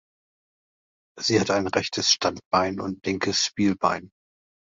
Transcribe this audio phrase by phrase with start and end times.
[1.21, 4.09] Sie hat ein rechtes Standbein und linkes Spielbein.